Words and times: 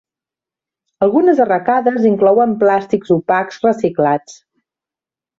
Algunes 1.07 1.41
arracades 1.43 2.07
inclouen 2.11 2.55
plàstics 2.63 3.13
opacs 3.19 3.59
reciclats. 3.69 4.39